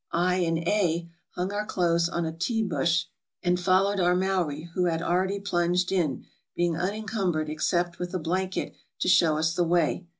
[0.11, 3.05] I and A hung our clothes on a Ti bush
[3.43, 8.73] and followed our Maori, who had already plunged in, being unencumbered, except with a blanket,
[9.01, 10.07] to show us the way.